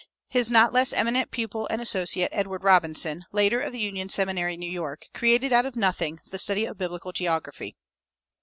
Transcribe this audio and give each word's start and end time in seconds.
His 0.29 0.49
not 0.49 0.73
less 0.73 0.93
eminent 0.93 1.29
pupil 1.29 1.67
and 1.69 1.79
associate, 1.79 2.29
Edward 2.31 2.63
Robinson, 2.63 3.23
later 3.31 3.61
of 3.61 3.71
the 3.71 3.79
Union 3.79 4.09
Seminary, 4.09 4.57
New 4.57 4.67
York, 4.67 5.05
created 5.13 5.53
out 5.53 5.67
of 5.67 5.75
nothing 5.75 6.19
the 6.31 6.39
study 6.39 6.65
of 6.65 6.79
biblical 6.79 7.11
geography. 7.11 7.75